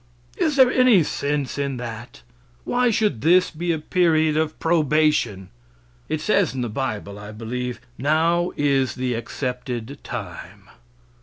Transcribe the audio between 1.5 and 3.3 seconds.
in that? Why should